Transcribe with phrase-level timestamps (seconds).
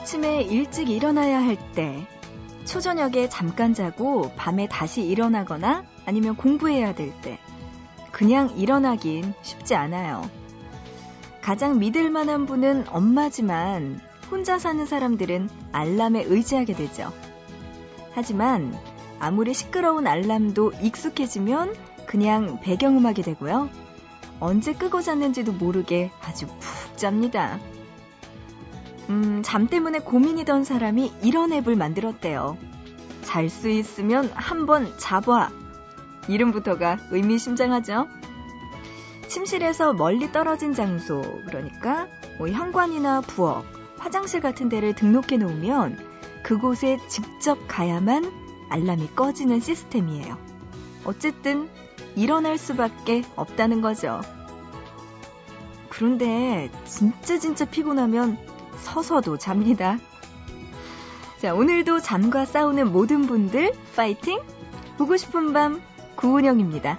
[0.00, 2.06] 아침에 일찍 일어나야 할 때,
[2.64, 7.38] 초저녁에 잠깐 자고 밤에 다시 일어나거나 아니면 공부해야 될 때,
[8.10, 10.22] 그냥 일어나긴 쉽지 않아요.
[11.42, 14.00] 가장 믿을 만한 분은 엄마지만
[14.30, 17.12] 혼자 사는 사람들은 알람에 의지하게 되죠.
[18.12, 18.74] 하지만
[19.18, 21.74] 아무리 시끄러운 알람도 익숙해지면
[22.06, 23.68] 그냥 배경음악이 되고요.
[24.40, 27.58] 언제 끄고 잤는지도 모르게 아주 푹 잡니다.
[29.10, 32.56] 음, 잠 때문에 고민이던 사람이 이런 앱을 만들었대요.
[33.22, 35.50] 잘 수 있으면 한번 잡아.
[36.28, 38.06] 이름부터가 의미심장하죠?
[39.26, 42.06] 침실에서 멀리 떨어진 장소, 그러니까
[42.38, 43.64] 뭐 현관이나 부엌,
[43.98, 45.98] 화장실 같은 데를 등록해 놓으면
[46.44, 48.30] 그곳에 직접 가야만
[48.70, 50.38] 알람이 꺼지는 시스템이에요.
[51.04, 51.68] 어쨌든
[52.14, 54.20] 일어날 수밖에 없다는 거죠.
[55.88, 58.38] 그런데 진짜 진짜 피곤하면
[58.82, 59.98] 서서도 잡니다.
[61.38, 64.40] 자, 오늘도 잠과 싸우는 모든 분들 파이팅!
[64.98, 65.80] 보고 싶은 밤
[66.16, 66.98] 구은영입니다.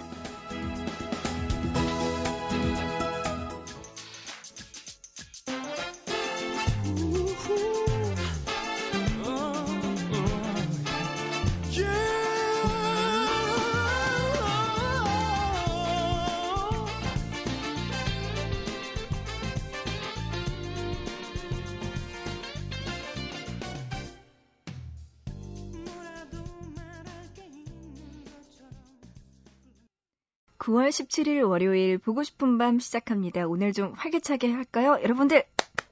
[30.62, 33.48] 9월 17일 월요일 보고 싶은 밤 시작합니다.
[33.48, 34.96] 오늘 좀 활기차게 할까요?
[35.02, 35.44] 여러분들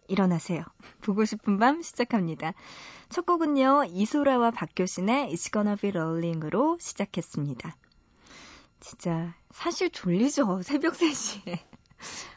[0.06, 0.62] 일어나세요.
[1.02, 2.52] 보고 싶은 밤 시작합니다.
[3.08, 3.86] 첫 곡은요.
[3.88, 7.76] 이소라와 박효신의 It's Gonna Be Rolling으로 시작했습니다.
[8.78, 10.62] 진짜 사실 졸리죠.
[10.62, 11.58] 새벽 3시에.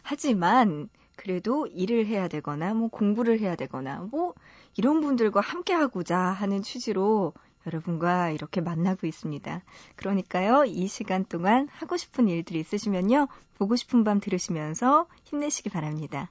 [0.01, 4.33] 하지만 그래도 일을 해야 되거나 뭐 공부를 해야 되거나 뭐
[4.75, 7.33] 이런 분들과 함께 하고자 하는 취지로
[7.67, 9.61] 여러분과 이렇게 만나고 있습니다.
[9.95, 16.29] 그러니까요, 이 시간 동안 하고 싶은 일들이 있으시면요, 보고 싶은 밤 들으시면서 힘내시기 바랍니다.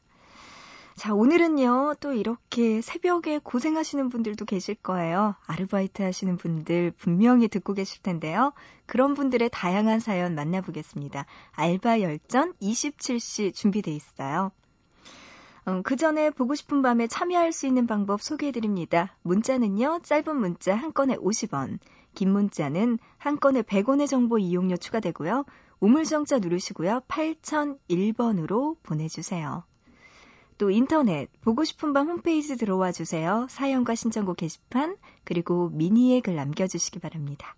[0.94, 5.34] 자, 오늘은요, 또 이렇게 새벽에 고생하시는 분들도 계실 거예요.
[5.46, 8.52] 아르바이트 하시는 분들 분명히 듣고 계실 텐데요.
[8.86, 11.24] 그런 분들의 다양한 사연 만나보겠습니다.
[11.52, 14.52] 알바 열전 27시 준비돼 있어요.
[15.68, 19.16] 음, 그 전에 보고 싶은 밤에 참여할 수 있는 방법 소개해드립니다.
[19.22, 21.78] 문자는요, 짧은 문자 한 건에 50원,
[22.14, 25.44] 긴 문자는 한 건에 100원의 정보 이용료 추가되고요.
[25.78, 27.02] 우물정자 누르시고요.
[27.08, 29.64] 8001번으로 보내주세요.
[30.58, 33.46] 또 인터넷 보고 싶은 밤 홈페이지 들어와 주세요.
[33.48, 37.54] 사연과 신청곡 게시판 그리고 미니에 글 남겨주시기 바랍니다.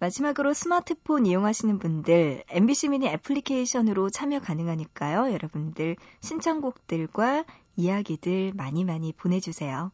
[0.00, 5.32] 마지막으로 스마트폰 이용하시는 분들 MBC 미니 애플리케이션으로 참여 가능하니까요.
[5.32, 7.44] 여러분들 신청곡들과
[7.76, 9.92] 이야기들 많이 많이 보내주세요.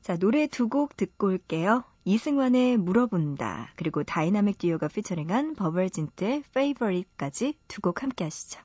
[0.00, 1.82] 자, 노래 두 곡 듣고 올게요.
[2.04, 8.60] 이승환의 물어본다, 그리고 다이나믹 듀오가 featuring한 버벌진트의 Favorite까지 두 곡 함께 하시죠.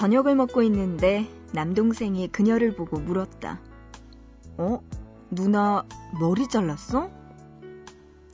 [0.00, 3.60] 저녁을 먹고 있는데 남동생이 그녀를 보고 물었다.
[4.56, 4.80] 어?
[5.30, 5.84] 누나
[6.18, 7.10] 머리 잘랐어?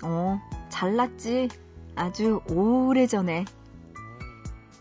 [0.04, 0.40] 어,
[0.76, 1.49] 잘났지.
[1.94, 3.46] 아주 오래전에.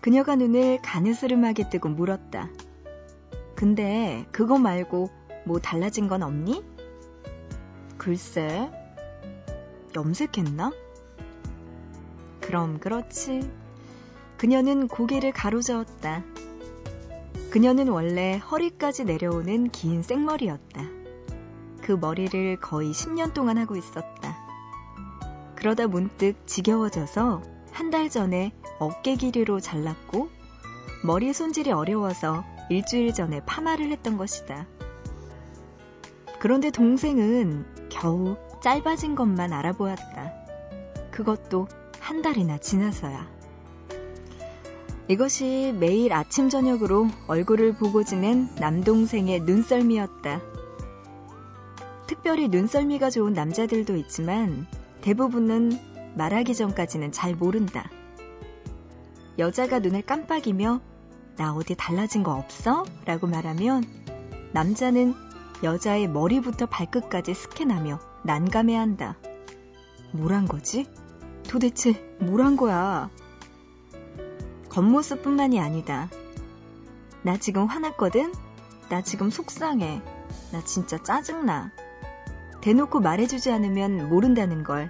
[0.01, 2.49] 그녀가 눈을 가느스름하게 뜨고 물었다.
[3.55, 5.09] 근데 그거 말고
[5.45, 6.65] 뭐 달라진 건 없니?
[7.97, 8.69] 글쎄,
[9.95, 10.73] 염색했나?
[12.41, 13.49] 그럼 그렇지.
[14.37, 16.23] 그녀는 고개를 가로저었다.
[17.51, 20.81] 그녀는 원래 허리까지 내려오는 긴 생머리였다.
[21.81, 24.34] 그 머리를 거의 10년 동안 하고 있었다.
[25.65, 27.41] 그러다 문득 지겨워져서
[27.71, 30.29] 한 달 전에 어깨 길이로 잘랐고
[31.03, 34.67] 머리 손질이 어려워서 일주일 전에 파마를 했던 것이다.
[36.39, 40.33] 그런데 동생은 겨우 짧아진 것만 알아보았다.
[41.09, 41.67] 그것도
[41.99, 43.27] 한 달이나 지나서야.
[45.07, 50.41] 이것이 매일 아침 저녁으로 얼굴을 보고 지낸 남동생의 눈썰미였다.
[52.05, 54.67] 특별히 눈썰미가 좋은 남자들도 있지만
[55.05, 55.77] 대부분은
[56.15, 57.87] 말하기 전까지는 잘 모른다.
[59.37, 60.81] 여자가 눈을 깜빡이며
[61.37, 62.85] 나 어디 달라진 거 없어?
[63.05, 63.83] 라고 말하면
[64.51, 65.13] 남자는
[65.61, 69.15] 여자의 머리부터 발끝까지 스캔하며 난감해 한다.
[70.11, 70.87] 뭘 한 거지?
[71.47, 73.11] 도대체 뭘 한 거야?
[74.69, 76.09] 겉모습뿐만이 아니다.
[77.21, 78.33] 나 지금 화났거든?
[78.89, 80.01] 나 지금 속상해.
[80.51, 81.71] 나 진짜 짜증나.
[82.65, 84.89] 대놓고 말해주지 않으면 모른다는 걸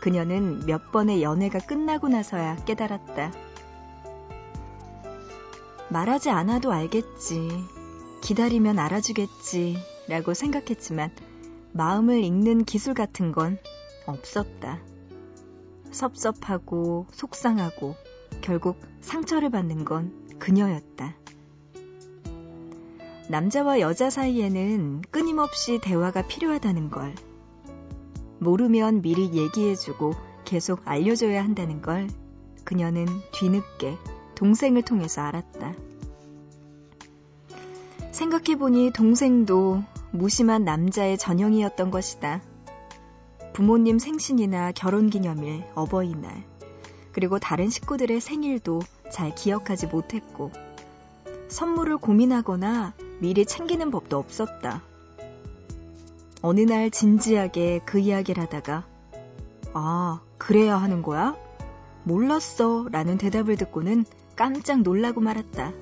[0.00, 3.32] 그녀는 몇 번의 연애가 끝나고 나서야 깨달았다.
[5.88, 7.48] 말하지 않아도 알겠지.
[8.22, 9.76] 기다리면 알아주겠지.
[10.08, 11.12] 라고 생각했지만
[11.70, 13.56] 마음을 읽는 기술 같은 건
[14.06, 14.80] 없었다.
[15.92, 17.94] 섭섭하고 속상하고
[18.40, 21.14] 결국 상처를 받는 건 그녀였다.
[23.28, 27.12] 남자와 여자 사이에는 끊임없이 대화가 필요하다는 걸,
[28.38, 30.14] 모르면 미리 얘기해주고
[30.44, 32.08] 계속 알려줘야 한다는 걸
[32.64, 33.96] 그녀는 뒤늦게
[34.36, 35.74] 동생을 통해서 알았다.
[38.12, 39.82] 생각해보니 동생도
[40.12, 42.42] 무심한 남자의 전형이었던 것이다.
[43.52, 46.44] 부모님 생신이나 결혼기념일, 어버이날,
[47.10, 50.52] 그리고 다른 식구들의 생일도 잘 기억하지 못했고,
[51.48, 54.82] 선물을 고민하거나 미리 챙기는 법도 없었다.
[56.42, 58.84] 어느 날 진지하게 그 이야기를 하다가,
[59.74, 61.36] 아, 그래야 하는 거야?
[62.04, 62.86] 몰랐어.
[62.90, 64.04] 라는 대답을 듣고는
[64.36, 65.72] 깜짝 놀라고 말았다.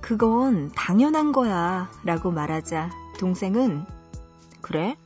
[0.00, 1.90] 그건 당연한 거야.
[2.04, 3.84] 라고 말하자 동생은,
[4.60, 4.96] 그래?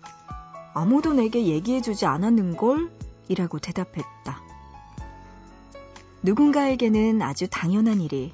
[0.74, 2.90] 아무도 내게 얘기해주지 않았는걸?
[3.28, 4.42] 이라고 대답했다.
[6.22, 8.32] 누군가에게는 아주 당연한 일이,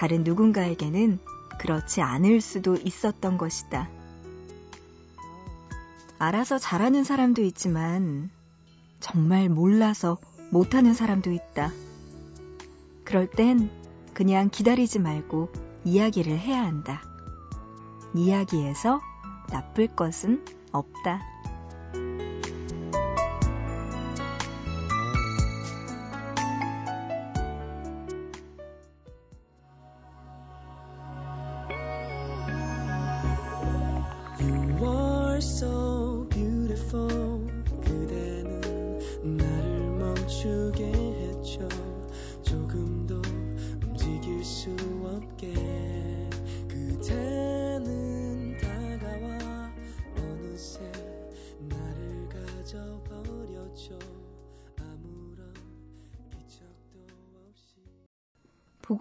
[0.00, 1.18] 다른 누군가에게는
[1.58, 3.90] 그렇지 않을 수도 있었던 것이다.
[6.18, 8.30] 알아서 잘하는 사람도 있지만,
[8.98, 10.16] 정말 몰라서
[10.48, 11.70] 못하는 사람도 있다.
[13.04, 13.68] 그럴 땐
[14.14, 15.52] 그냥 기다리지 말고
[15.84, 17.02] 이야기를 해야 한다.
[18.14, 19.02] 이야기에서
[19.50, 20.42] 나쁠 것은
[20.72, 21.20] 없다.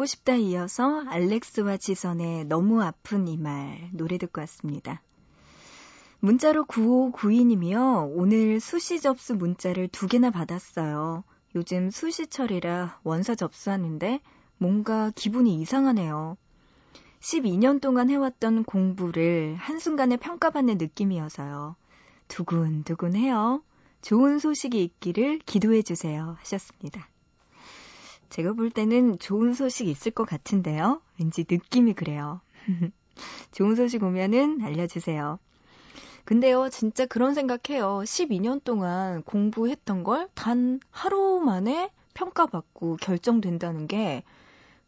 [0.10, 5.02] 싶다 이어서 알렉스와 지선의 너무 아픈 이 말 노래 듣고 왔습니다.
[6.20, 8.12] 문자로 9592님이요.
[8.16, 11.24] 오늘 수시 접수 문자를 두 개나 받았어요.
[11.56, 14.20] 요즘 수시철이라 원서 접수하는데
[14.58, 16.38] 뭔가 기분이 이상하네요.
[17.22, 21.76] 12년 동안 해왔던 공부를 한순간에 평가받는 느낌이어서요.
[22.28, 23.64] 두근두근해요.
[24.02, 26.38] 좋은 소식이 있기를 기도해주세요.
[26.40, 27.08] 하셨습니다.
[28.30, 31.02] 제가 볼 때는 좋은 소식 있을 것 같은데요.
[31.20, 32.42] 왠지 느낌이 그래요.
[33.52, 35.40] 좋은 소식 오면은 알려주세요.
[36.26, 38.02] 근데요, 진짜 그런 생각해요.
[38.06, 44.24] 12년 동안 공부했던 걸 단 하루 만에 평가받고 결정된다는 게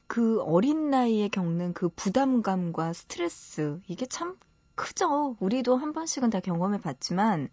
[0.08, 4.38] 그 어린 나이에 겪는 그 부담감과 스트레스, 이게 참
[4.76, 5.38] 크죠.
[5.40, 7.48] 우리도 한 번씩은 다 경험해 봤지만,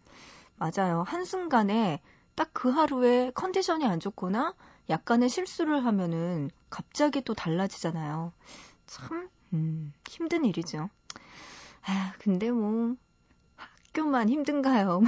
[0.56, 1.04] 맞아요.
[1.06, 2.00] 한순간에
[2.34, 4.54] 딱 그 하루에 컨디션이 안 좋거나
[4.88, 8.32] 약간의 실수를 하면은 갑자기 또 달라지잖아요.
[8.86, 10.88] 참, 음, 힘든 일이죠.
[11.86, 12.96] 아, 근데 뭐,
[13.56, 15.00] 학교만 힘든가요?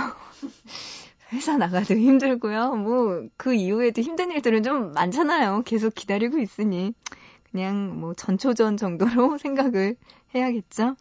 [1.32, 2.76] 회사 나가도 힘들고요.
[2.76, 5.62] 뭐, 그 이후에도 힘든 일들은 좀 많잖아요.
[5.64, 6.92] 계속 기다리고 있으니.
[7.50, 9.96] 그냥 뭐, 전초전 정도로 생각을
[10.34, 10.96] 해야겠죠?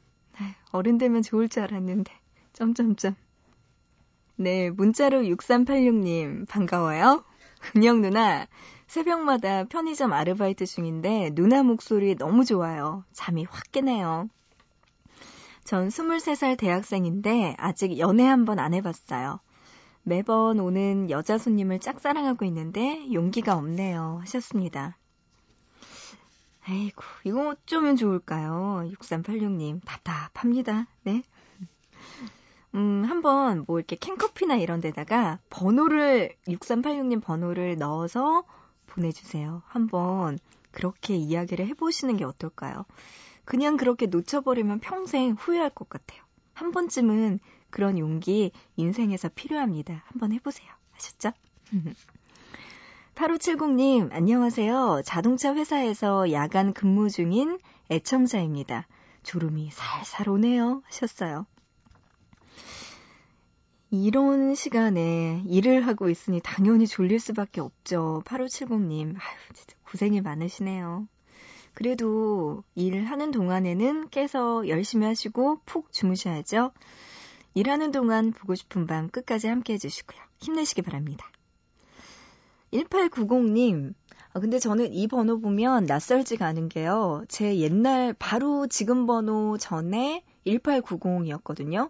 [0.71, 2.11] 어른 되면 좋을 줄 알았는데.
[2.53, 3.15] 점점점.
[4.35, 7.23] 네, 문자로 6386님, 반가워요.
[7.75, 8.47] 은영 누나,
[8.87, 13.03] 새벽마다 편의점 아르바이트 중인데, 누나 목소리 너무 좋아요.
[13.13, 14.29] 잠이 확 깨네요.
[15.63, 19.39] 전 23살 대학생인데, 아직 연애 한 번 안 해봤어요.
[20.03, 24.19] 매번 오는 여자 손님을 짝사랑하고 있는데, 용기가 없네요.
[24.21, 24.97] 하셨습니다.
[26.65, 28.83] 아이고, 이거 어쩌면 좋을까요?
[28.91, 30.87] 6386님, 답답합니다.
[31.03, 31.23] 네.
[32.75, 38.43] 음, 한번 뭐 이렇게 캔커피나 이런 데다가 번호를, 6386님 번호를 넣어서
[38.85, 39.61] 보내주세요.
[39.67, 40.37] 한번
[40.71, 42.85] 그렇게 이야기를 해보시는 게 어떨까요?
[43.45, 46.21] 그냥 그렇게 놓쳐버리면 평생 후회할 것 같아요.
[46.53, 50.03] 한 번쯤은 그런 용기 인생에서 필요합니다.
[50.05, 50.69] 한번 해보세요.
[50.95, 51.31] 아셨죠?
[53.15, 55.01] 8570님, 안녕하세요.
[55.03, 57.59] 자동차 회사에서 야간 근무 중인
[57.91, 58.87] 애청자입니다.
[59.23, 60.81] 졸음이 살살 오네요.
[60.85, 61.45] 하셨어요.
[63.91, 68.21] 이런 시간에 일을 하고 있으니 당연히 졸릴 수밖에 없죠.
[68.25, 69.15] 8570님.
[69.15, 71.07] 아유, 진짜 고생이 많으시네요.
[71.73, 76.71] 그래도 일하는 동안에는 깨서 열심히 하시고 푹 주무셔야죠.
[77.55, 80.19] 일하는 동안 보고 싶은 밤 끝까지 함께 해주시고요.
[80.37, 81.25] 힘내시기 바랍니다.
[82.71, 83.95] 1890님,
[84.33, 87.23] 아, 근데 저는 이 번호 보면 낯설지가 않은 게요.
[87.27, 91.89] 제 옛날 바로 지금 번호 전에 1890이었거든요.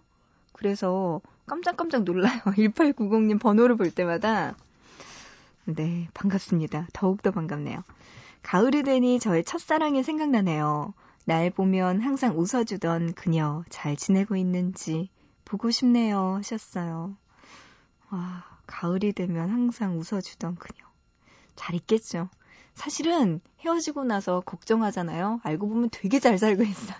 [0.54, 2.40] 그래서 깜짝깜짝 놀라요.
[2.46, 4.56] 1890님 번호를 볼 때마다.
[5.66, 6.88] 네, 반갑습니다.
[6.94, 7.84] 더욱더 반갑네요.
[8.44, 10.94] 가을이 되니 저의 첫사랑이 생각나네요.
[11.26, 15.10] 날 보면 항상 웃어주던 그녀 잘 지내고 있는지
[15.44, 17.16] 보고 싶네요 하셨어요.
[18.12, 20.86] 와, 가을이 되면 항상 웃어주던 그녀.
[21.56, 22.30] 잘 있겠죠.
[22.76, 25.42] 사실은 헤어지고 나서 걱정하잖아요.
[25.44, 26.98] 알고 보면 되게 잘 살고 있어요.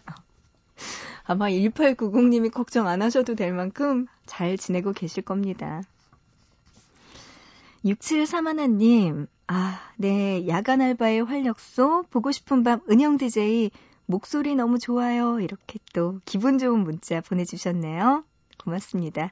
[1.30, 5.84] 아마 1890님이 걱정 안 하셔도 될 만큼 잘 지내고 계실 겁니다.
[7.86, 13.70] 6731님, 아, 네, 야간 알바의 활력소, 보고 싶은 밤 은영 DJ,
[14.08, 15.40] 목소리 너무 좋아요.
[15.40, 18.24] 이렇게 또 기분 좋은 문자 보내주셨네요.
[18.64, 19.32] 고맙습니다.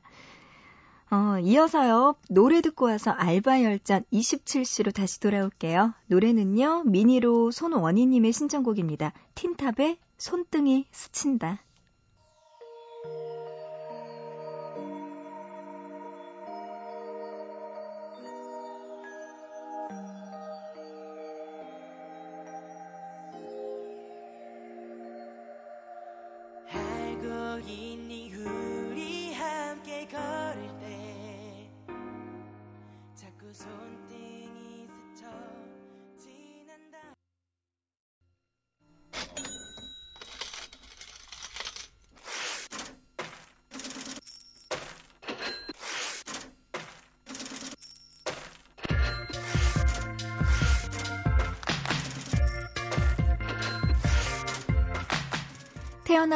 [1.10, 5.96] 어, 이어서요, 노래 듣고 와서 알바 열전 27시로 다시 돌아올게요.
[6.06, 9.14] 노래는요, 미니로 손원희님의 신청곡입니다.
[9.34, 11.60] 틴탑의 손등이 스친다.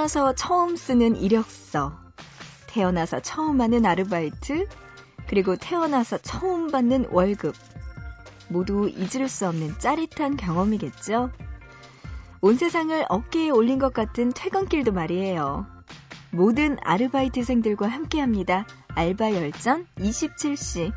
[0.01, 1.95] 태어나서 처음 쓰는 이력서,
[2.65, 4.67] 태어나서 처음 하는 아르바이트,
[5.27, 7.53] 그리고 태어나서 처음 받는 월급.
[8.47, 11.29] 모두 잊을 수 없는 짜릿한 경험이겠죠?
[12.41, 15.67] 온 세상을 어깨에 올린 것 같은 퇴근길도 말이에요.
[16.31, 18.65] 모든 아르바이트생들과 함께 합니다.
[18.95, 20.91] 알바 열전 27시.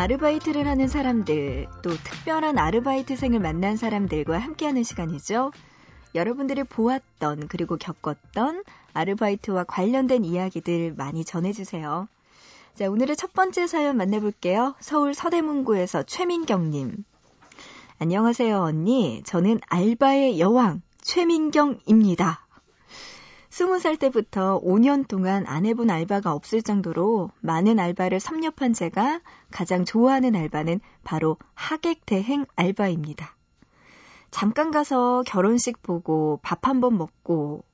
[0.00, 5.52] 아르바이트를 하는 사람들, 또 특별한 아르바이트생을 만난 사람들과 함께하는 시간이죠.
[6.14, 8.64] 여러분들이 보았던 그리고 겪었던
[8.94, 12.08] 아르바이트와 관련된 이야기들 많이 전해주세요.
[12.76, 14.74] 자, 오늘의 첫 번째 사연 만나볼게요.
[14.80, 17.04] 서울 서대문구에서 최민경님.
[17.98, 19.20] 안녕하세요, 언니.
[19.26, 22.46] 저는 알바의 여왕, 최민경입니다.
[23.50, 29.84] 스무 살 때부터 5년 동안 안 해본 알바가 없을 정도로 많은 알바를 섭렵한 제가 가장
[29.84, 33.36] 좋아하는 알바는 바로 하객 대행 알바입니다.
[34.30, 37.64] 잠깐 가서 결혼식 보고 밥 한 번 먹고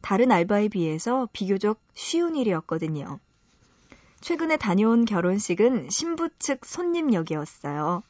[0.00, 3.20] 다른 알바에 비해서 비교적 쉬운 일이었거든요.
[4.20, 8.02] 최근에 다녀온 결혼식은 신부 측 손님 역이었어요.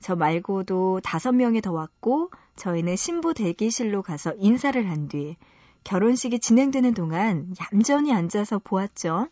[0.00, 5.36] 저 말고도 다섯 명이 더 왔고 저희는 신부 대기실로 가서 인사를 한 뒤
[5.84, 9.28] 결혼식이 진행되는 동안 얌전히 앉아서 보았죠.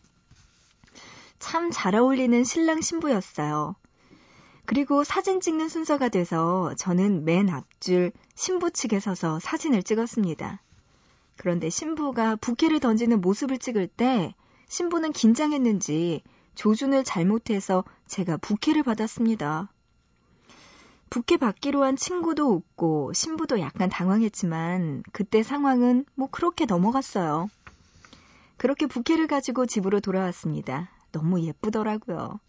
[1.39, 3.75] 참 잘 어울리는 신랑 신부였어요.
[4.65, 10.61] 그리고 사진 찍는 순서가 돼서 저는 맨 앞줄 신부 측에 서서 사진을 찍었습니다.
[11.35, 14.33] 그런데 신부가 부케를 던지는 모습을 찍을 때
[14.69, 16.21] 신부는 긴장했는지
[16.55, 19.72] 조준을 잘못해서 제가 부케를 받았습니다.
[21.13, 27.51] 부케 받기로 한 친구도 웃고 신부도 약간 당황했지만 그때 상황은 뭐 그렇게 넘어갔어요.
[28.57, 30.89] 그렇게 부케를 가지고 집으로 돌아왔습니다.
[31.11, 32.39] 너무 예쁘더라고요.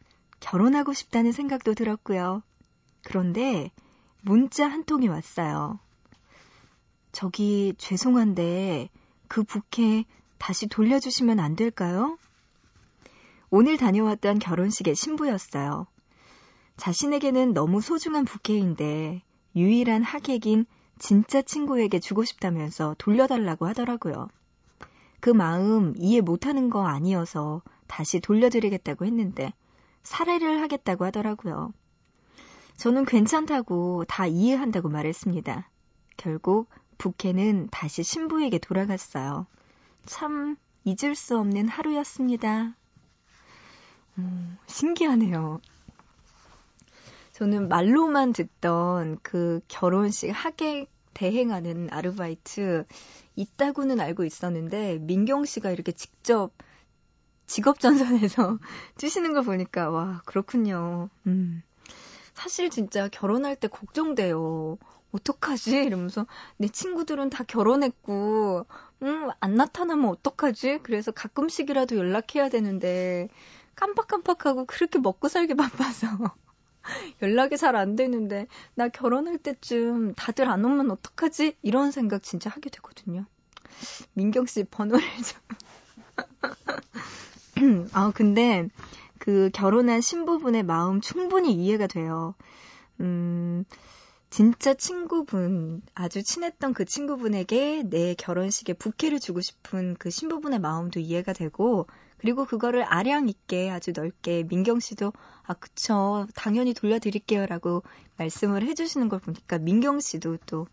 [0.40, 2.42] 결혼하고 싶다는 생각도 들었고요.
[3.04, 3.71] 그런데
[4.23, 5.78] 문자 한 통이 왔어요.
[7.12, 8.88] 저기 죄송한데
[9.28, 10.06] 그 부케
[10.38, 12.16] 다시 돌려주시면 안 될까요?
[13.50, 15.87] 오늘 다녀왔던 결혼식의 신부였어요.
[16.76, 19.23] 자신에게는 너무 소중한 부케인데
[19.57, 20.66] 유일한 하객인
[20.99, 24.28] 진짜 친구에게 주고 싶다면서 돌려달라고 하더라고요.
[25.21, 29.52] 그 마음 이해 못하는 거 아니어서 다시 돌려드리겠다고 했는데
[30.02, 31.73] 살해를 하겠다고 하더라고요.
[32.76, 35.69] 저는 괜찮다고 다 이해한다고 말했습니다.
[36.16, 39.47] 결국 부케는 다시 신부에게 돌아갔어요.
[40.07, 42.75] 참 잊을 수 없는 하루였습니다.
[44.19, 45.61] 음, 신기하네요.
[47.35, 52.85] 저는 말로만 듣던 그 결혼식 하객 대행하는 아르바이트
[53.35, 56.53] 있다고는 알고 있었는데 민경 씨가 이렇게 직접
[57.47, 58.59] 직업 전선에서
[58.99, 61.11] 뛰시는 거 보니까 와 그렇군요.
[61.26, 61.64] 음.
[62.35, 64.79] 사실 진짜 결혼할 때 걱정돼요.
[65.11, 65.83] 어떡하지?
[65.83, 66.26] 이러면서
[66.57, 68.67] 내 친구들은 다 결혼했고,
[69.03, 70.81] 음, 안 나타나면 어떡하지?
[70.83, 73.29] 그래서 가끔씩이라도 연락해야 되는데,
[73.76, 76.09] 깜빡깜빡하고 그렇게 먹고 살기 바빠서
[77.23, 81.57] 연락이 잘 안 되는데, 나 결혼할 때쯤 다들 안 오면 어떡하지?
[81.62, 83.26] 이런 생각 진짜 하게 되거든요.
[84.14, 85.05] 민경 씨 번호를
[87.55, 87.88] 좀.
[87.93, 88.69] 아, 근데
[89.19, 92.35] 그 결혼한 신부분의 마음 충분히 이해가 돼요.
[93.00, 93.64] 음,
[94.31, 101.33] 진짜 친구분, 아주 친했던 그 친구분에게 내 결혼식에 부케를 주고 싶은 그 신부분의 마음도 이해가
[101.33, 101.87] 되고,
[102.25, 106.26] 그리고 그거를 아량 있게 아주 넓게 민경 씨도, 아, 그쵸.
[106.34, 107.45] 당연히 돌려드릴게요.
[107.45, 107.82] 라고
[108.17, 110.67] 말씀을 해주시는 걸 보니까 민경 씨도 또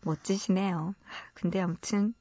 [0.00, 0.94] 멋지시네요.
[1.34, 2.14] 근데 아무튼,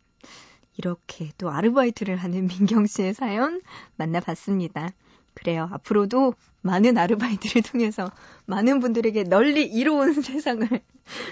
[0.76, 3.62] 이렇게 또 아르바이트를 하는 민경 씨의 사연
[3.96, 4.90] 만나봤습니다.
[5.34, 5.70] 그래요.
[5.72, 8.12] 앞으로도 많은 아르바이트를 통해서
[8.48, 10.68] 많은 분들에게 널리 이로운 세상을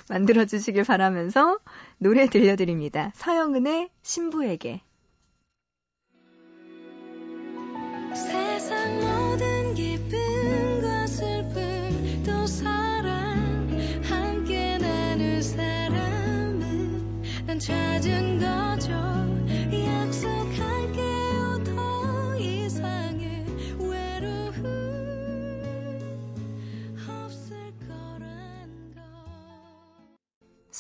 [0.08, 1.60] 만들어 주시길 바라면서
[1.98, 3.12] 노래 들려드립니다.
[3.16, 4.84] 서영은의 신부에게.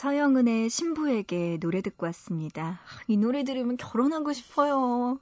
[0.01, 2.79] 서영은의 신부에게 노래 듣고 왔습니다.
[3.07, 5.19] 이 노래 들으면 결혼하고 싶어요.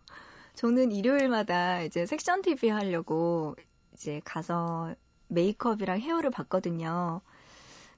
[0.59, 3.55] 저는 일요일마다 이제 섹션 TV 하려고
[3.93, 4.93] 이제 가서
[5.29, 7.21] 메이크업이랑 헤어를 받거든요.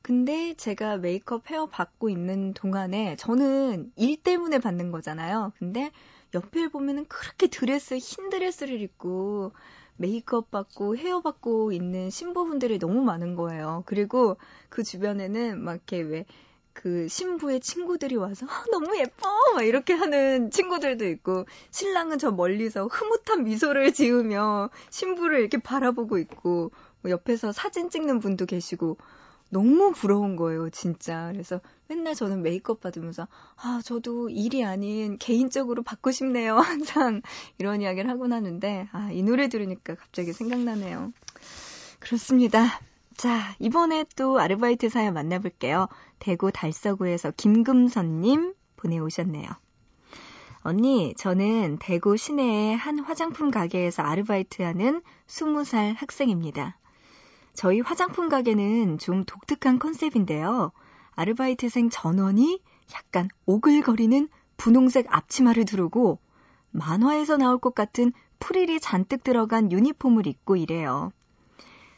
[0.04, 5.54] 근데 제가 메이크업 헤어 받고 있는 동안에 저는 일 때문에 받는 거잖아요.
[5.58, 5.90] 근데
[6.36, 9.54] 옆에 보면은 그렇게 드레스, 흰 드레스를 입고
[9.98, 13.82] 메이크업 받고 헤어 받고 있는 신부분들이 너무 많은 거예요.
[13.88, 14.38] 그리고
[14.70, 16.26] 그 주변에는 막 이렇게 왜
[16.74, 19.30] 그 신부의 친구들이 와서 아, 너무 예뻐.
[19.56, 26.72] 막 이렇게 하는 친구들도 있고 신랑은 저 멀리서 흐뭇한 미소를 지으며 신부를 이렇게 바라보고 있고
[27.02, 28.98] 뭐 옆에서 사진 찍는 분도 계시고
[29.50, 31.30] 너무 부러운 거예요 진짜.
[31.34, 36.56] 그래서 맨날 저는 메이크업 받으면서 아 저도 일이 아닌 개인적으로 받고 싶네요.
[36.60, 37.22] 항상
[37.58, 41.12] 이런 이야기를 하곤 하는데 아 이 노래 들으니까 갑자기 생각나네요.
[42.00, 42.80] 그렇습니다.
[43.18, 45.88] 자, 이번에 또 아르바이트 사연 만나볼게요.
[46.22, 49.50] 대구 달서구에서 김금선님 보내오셨네요.
[50.62, 56.78] 언니, 저는 대구 시내의 한 화장품 가게에서 아르바이트하는 20살 학생입니다.
[57.56, 60.72] 저희 화장품 가게는 좀 독특한 컨셉인데요.
[61.16, 62.62] 아르바이트생 전원이
[62.94, 66.20] 약간 오글거리는 분홍색 앞치마를 두르고
[66.70, 71.12] 만화에서 나올 것 같은 프릴이 잔뜩 들어간 유니폼을 입고 일해요.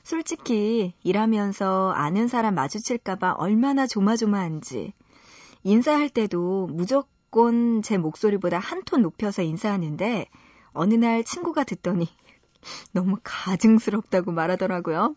[0.04, 4.94] 솔직히 일하면서 아는 사람 마주칠까봐 얼마나 조마조마한지
[5.64, 10.28] 인사할 때도 무조건 제 목소리보다 한 톤 높여서 인사하는데
[10.74, 12.08] 어느 날 친구가 듣더니
[12.92, 15.16] 너무 가증스럽다고 말하더라고요.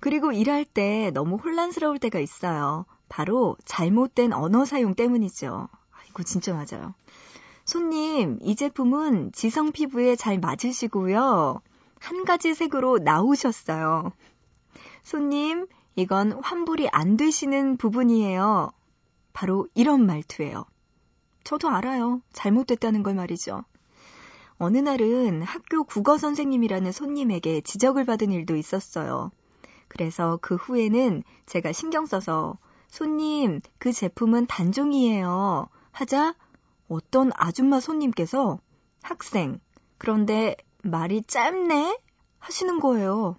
[0.00, 2.86] 그리고 일할 때 너무 혼란스러울 때가 있어요.
[3.08, 5.68] 바로 잘못된 언어 사용 때문이죠.
[6.08, 6.94] 이거 진짜 맞아요.
[7.64, 11.60] 손님, 이 제품은 지성 피부에 잘 맞으시고요.
[12.04, 14.12] 한 가지 색으로 나오셨어요.
[15.02, 18.70] 손님, 이건 환불이 안 되시는 부분이에요.
[19.32, 20.66] 바로 이런 말투예요.
[21.44, 22.20] 저도 알아요.
[22.32, 23.64] 잘못됐다는 걸 말이죠.
[24.58, 29.30] 어느 날은 학교 국어 선생님이라는 손님에게 지적을 받은 일도 있었어요.
[29.88, 35.68] 그래서 그 후에는 제가 신경 써서 손님, 그 제품은 단종이에요.
[35.90, 36.34] 하자
[36.88, 38.58] 어떤 아줌마 손님께서
[39.02, 39.58] 학생,
[39.98, 41.98] 그런데 말이 짧네?
[42.38, 43.36] 하시는 거예요.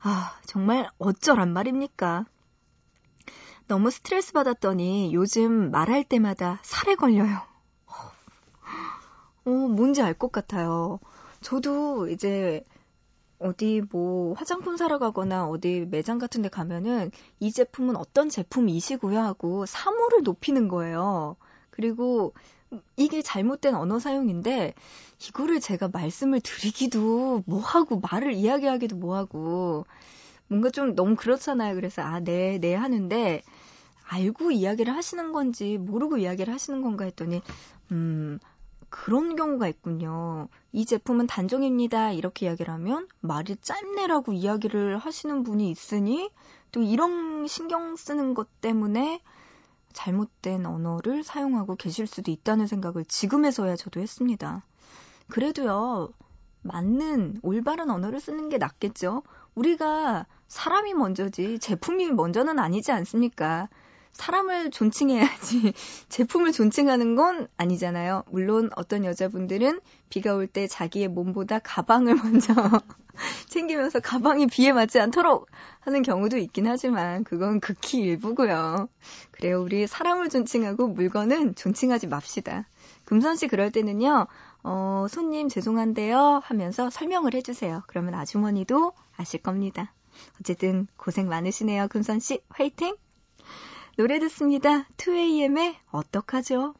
[0.00, 2.26] 아, 정말 어쩌란 말입니까?
[3.68, 7.40] 너무 스트레스 받았더니 요즘 말할 때마다 살에 걸려요.
[9.44, 10.98] 어, 뭔지 알 것 같아요.
[11.40, 12.64] 저도 이제
[13.38, 17.10] 어디 뭐 화장품 사러 가거나 어디 매장 같은 데 가면은
[17.40, 21.36] 이 제품은 어떤 제품이시고요 하고 사물을 높이는 거예요.
[21.70, 22.34] 그리고
[22.96, 24.74] 이게 잘못된 언어 사용인데
[25.28, 29.86] 이거를 제가 말씀을 드리기도 뭐하고 말을 이야기하기도 뭐하고
[30.48, 31.74] 뭔가 좀 너무 그렇잖아요.
[31.74, 33.42] 그래서 아, 네, 네 하는데
[34.08, 37.42] 알고 이야기를 하시는 건지 모르고 이야기를 하시는 건가 했더니
[37.92, 38.40] 음,
[38.88, 40.48] 그런 경우가 있군요.
[40.72, 42.12] 이 제품은 단종입니다.
[42.12, 46.30] 이렇게 이야기를 하면 말이 짧네라고 이야기를 하시는 분이 있으니
[46.72, 49.20] 또 이런 신경 쓰는 것 때문에
[49.92, 54.64] 잘못된 언어를 사용하고 계실 수도 있다는 생각을 지금에서야 저도 했습니다.
[55.28, 56.10] 그래도요,
[56.62, 59.22] 맞는 올바른 언어를 쓰는 게 낫겠죠?
[59.54, 63.68] 우리가 사람이 먼저지 제품이 먼저는 아니지 않습니까?
[64.12, 65.72] 사람을 존칭해야지
[66.10, 68.24] 제품을 존칭하는 건 아니잖아요.
[68.30, 72.54] 물론 어떤 여자분들은 비가 올 때 자기의 몸보다 가방을 먼저
[73.48, 75.48] 챙기면서 가방이 비에 맞지 않도록
[75.80, 78.88] 하는 경우도 있긴 하지만 그건 극히 일부고요.
[79.30, 79.62] 그래요.
[79.62, 82.66] 우리 사람을 존칭하고 물건은 존칭하지 맙시다.
[83.04, 84.26] 금선 씨 그럴 때는요.
[84.62, 87.82] 어, 손님 죄송한데요 하면서 설명을 해주세요.
[87.86, 89.92] 그러면 아주머니도 아실 겁니다.
[90.40, 91.88] 어쨌든 고생 많으시네요.
[91.88, 92.96] 금선 씨 화이팅!
[93.96, 94.84] 노래 듣습니다.
[94.96, 96.74] 2AM의 어떡하죠?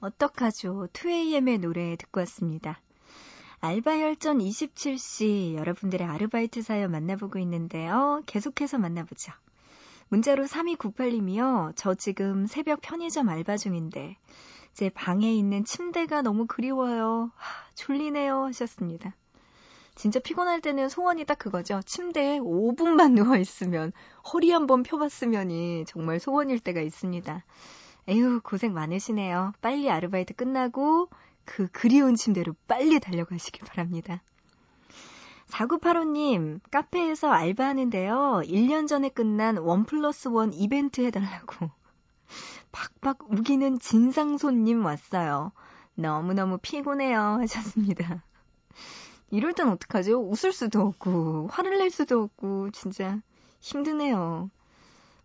[0.00, 0.88] 어떡하죠?
[0.92, 2.80] 2AM의 노래 듣고 왔습니다.
[3.60, 8.22] 알바열전 27시 여러분들의 아르바이트 사연 만나보고 있는데요.
[8.26, 9.32] 계속해서 만나보죠.
[10.08, 11.72] 문자로 3298님이요.
[11.74, 14.16] 저 지금 새벽 편의점 알바 중인데
[14.72, 17.30] 제 방에 있는 침대가 너무 그리워요.
[17.34, 19.16] 하, 졸리네요 하셨습니다.
[19.94, 21.80] 진짜 피곤할 때는 소원이 딱 그거죠.
[21.86, 23.92] 침대에 5분만 누워있으면,
[24.32, 27.42] 허리 한번 펴봤으면이 정말 소원일 때가 있습니다.
[28.08, 29.54] 에휴, 고생 많으시네요.
[29.62, 31.08] 빨리 아르바이트 끝나고
[31.46, 34.22] 그 그리운 침대로 빨리 달려가시길 바랍니다.
[35.48, 38.42] 4985님, 카페에서 알바하는데요.
[38.44, 41.70] 1년 전에 끝난 원 플러스 원 이벤트 해달라고.
[42.72, 45.52] 박박 우기는 진상 손님 왔어요.
[45.94, 47.38] 너무너무 피곤해요.
[47.40, 48.24] 하셨습니다.
[49.30, 50.18] 이럴 땐 어떡하죠?
[50.20, 53.20] 웃을 수도 없고, 화를 낼 수도 없고, 진짜
[53.60, 54.50] 힘드네요.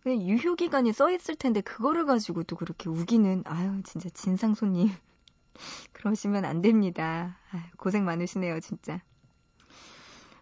[0.06, 4.90] 유효기간이 써있을 텐데, 그거를 가지고 또 그렇게 우기는, 아유, 진짜 진상 손님.
[5.92, 7.38] 그러시면 안 됩니다.
[7.76, 9.00] 고생 많으시네요, 진짜.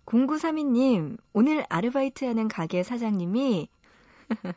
[0.06, 3.68] 0932님, 오늘 아르바이트 하는 가게 사장님이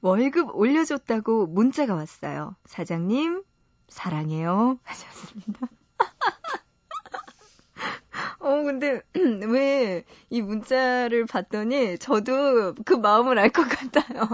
[0.00, 2.56] 월급 올려줬다고 문자가 왔어요.
[2.66, 3.42] 사장님,
[3.88, 4.78] 사랑해요.
[4.84, 5.68] 하셨습니다.
[8.40, 9.00] 어, 근데,
[9.48, 14.28] 왜 이 문자를 봤더니 저도 그 마음을 알 것 같아요.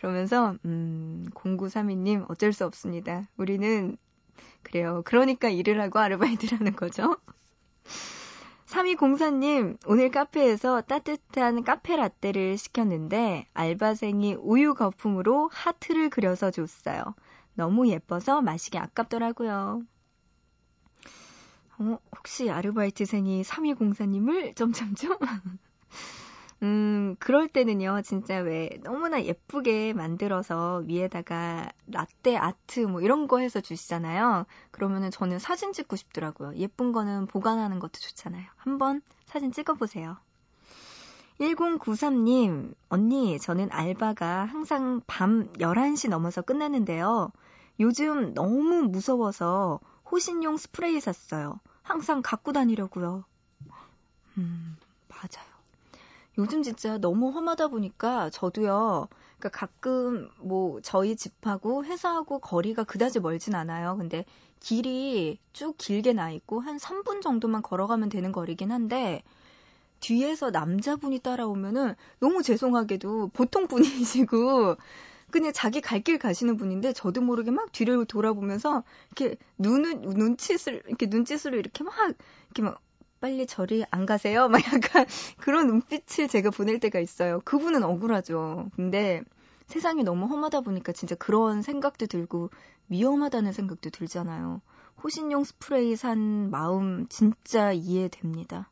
[0.00, 3.28] 그러면서, 음, 0932님, 어쩔 수 없습니다.
[3.36, 3.96] 우리는
[4.62, 5.02] 그래요.
[5.04, 7.16] 그러니까 일을 하고 아르바이트를 하는 거죠.
[8.66, 17.14] 3204님, 오늘 카페에서 따뜻한 카페 라떼를 시켰는데 알바생이 우유 거품으로 하트를 그려서 줬어요.
[17.54, 19.82] 너무 예뻐서 마시기 아깝더라고요.
[21.78, 25.16] 어, 혹시 아르바이트생이 3204님을 점점점
[26.62, 33.60] 음, 그럴 때는요, 진짜 왜 너무나 예쁘게 만들어서 위에다가 라떼 아트 뭐 이런 거 해서
[33.60, 34.44] 주시잖아요.
[34.72, 36.56] 그러면은 저는 사진 찍고 싶더라고요.
[36.56, 38.44] 예쁜 거는 보관하는 것도 좋잖아요.
[38.56, 40.16] 한번 사진 찍어보세요.
[41.40, 47.30] 1093님, 언니, 저는 알바가 항상 밤 11시 넘어서 끝나는데요.
[47.78, 49.78] 요즘 너무 무서워서
[50.10, 51.60] 호신용 스프레이 샀어요.
[51.82, 53.24] 항상 갖고 다니려고요.
[54.36, 54.76] 음,
[55.08, 55.47] 맞아요.
[56.38, 59.08] 요즘 진짜 너무 험하다 보니까 저도요.
[59.38, 63.96] 그러니까 가끔 뭐 저희 집하고 회사하고 거리가 그다지 멀진 않아요.
[63.96, 64.24] 근데
[64.60, 69.22] 길이 쭉 길게 나 있고 한 3분 정도만 걸어가면 되는 거리긴 한데
[70.00, 74.76] 뒤에서 남자분이 따라오면은 너무 죄송하게도 보통 분이시고
[75.30, 78.84] 그냥 자기 갈 길 가시는 분인데 저도 모르게 막 뒤를 돌아보면서
[79.16, 81.94] 이렇게 눈을 눈짓을 이렇게 눈짓으로 이렇게 막
[82.46, 82.80] 이렇게 막
[83.20, 84.48] 빨리 저리 안 가세요?
[84.48, 85.04] 막 약간
[85.38, 87.40] 그런 눈빛을 제가 보낼 때가 있어요.
[87.44, 88.70] 그분은 억울하죠.
[88.76, 89.22] 근데
[89.66, 92.50] 세상이 너무 험하다 보니까 진짜 그런 생각도 들고
[92.88, 94.60] 위험하다는 생각도 들잖아요.
[95.02, 98.70] 호신용 스프레이 산 마음 진짜 이해됩니다.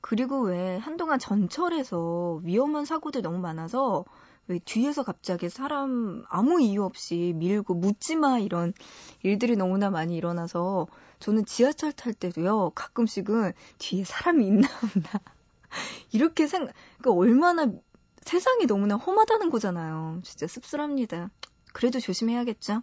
[0.00, 4.04] 그리고 왜 한동안 전철에서 위험한 사고들 너무 많아서
[4.46, 8.72] 왜 뒤에서 갑자기 사람 아무 이유 없이 밀고 묻지 마 이런
[9.22, 10.86] 일들이 너무나 많이 일어나서
[11.18, 15.20] 저는 지하철 탈 때도요 가끔씩은 뒤에 사람이 있나 없나
[16.12, 17.72] 이렇게 생각 그러니까 얼마나
[18.24, 20.20] 세상이 너무나 험하다는 거잖아요.
[20.24, 21.30] 진짜 씁쓸합니다.
[21.72, 22.82] 그래도 조심해야겠죠.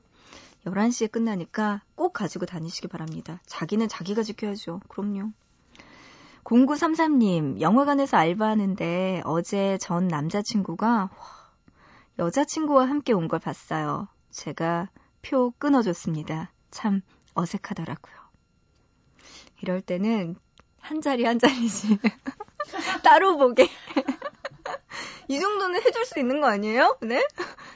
[0.66, 3.42] 11시에 끝나니까 꼭 가지고 다니시기 바랍니다.
[3.48, 4.82] 자기는 자기가 지켜야죠.
[4.88, 5.32] 그럼요.
[6.44, 11.10] 0933님, 영화관에서 알바하는데 어제 전 남자친구가
[12.22, 14.08] 여자친구와 함께 온 걸 봤어요.
[14.30, 14.90] 제가
[15.24, 16.52] 표 끊어줬습니다.
[16.70, 17.02] 참
[17.34, 18.16] 어색하더라고요.
[19.62, 20.36] 이럴 때는
[20.80, 22.00] 한 자리 한 자리씩
[23.04, 23.68] 따로 보게.
[25.28, 26.98] 이 정도는 해줄 수 있는 거 아니에요?
[27.02, 27.26] 네?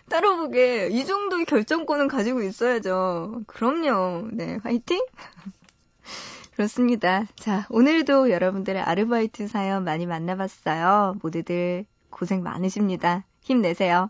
[0.10, 0.90] 따로 보게.
[0.92, 3.42] 이 정도의 결정권은 가지고 있어야죠.
[3.48, 4.28] 그럼요.
[4.32, 5.04] 네, 화이팅!
[6.56, 7.26] 그렇습니다.
[7.36, 11.16] 자, 오늘도 여러분들의 아르바이트 사연 많이 만나봤어요.
[11.22, 13.26] 모두들 고생 많으십니다.
[13.42, 14.10] 힘내세요.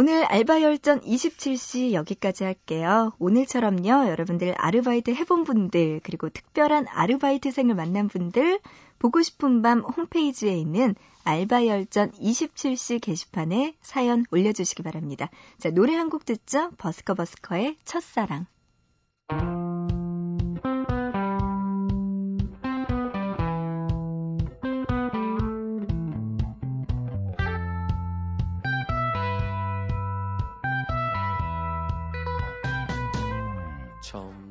[0.00, 3.10] 오늘 알바 열전 27시 여기까지 할게요.
[3.18, 8.60] 오늘처럼요, 여러분들 아르바이트 해본 분들, 그리고 특별한 아르바이트생을 만난 분들,
[9.00, 15.30] 보고 싶은 밤 홈페이지에 있는 알바 열전 27시 게시판에 사연 올려주시기 바랍니다.
[15.58, 16.70] 자, 노래 한 곡 듣죠?
[16.78, 18.46] 버스커 버스커의 첫사랑.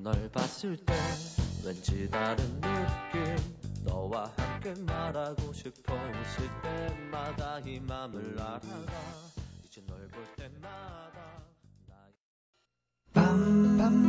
[0.08, 0.94] 널 봤을 때
[1.66, 3.36] 왠지 다른 느낌.
[3.84, 8.62] 너와 함께 말하고 싶었을 때마다 이 맘을 알아가.
[9.66, 11.44] 이제 널 볼 때마다
[13.12, 14.08] 밤밤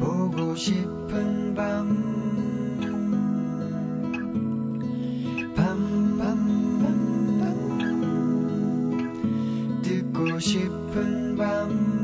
[0.00, 1.86] 보고 싶은 밤.
[5.54, 6.34] 밤밤밤
[9.84, 11.95] 듣고 싶은 밤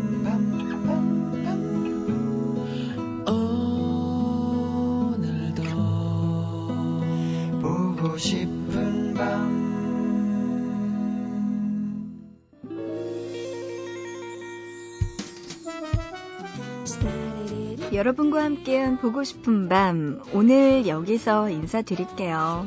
[18.03, 22.67] 여러분과 함께한 보고 싶은 밤 오늘 여기서 인사드릴게요.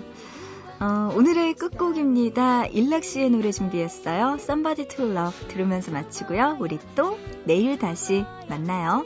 [0.80, 2.68] 어, 오늘의 끝곡입니다.
[2.68, 4.38] 일락 씨의 노래 준비했어요.
[4.40, 6.56] Somebody to Love 들으면서 마치고요.
[6.62, 9.04] 우리 또 내일 다시 만나요.